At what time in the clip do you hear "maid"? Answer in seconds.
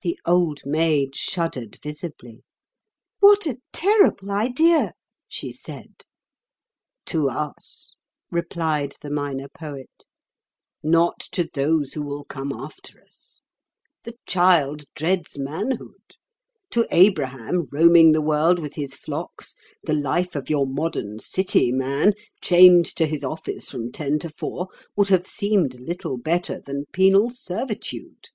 0.64-1.16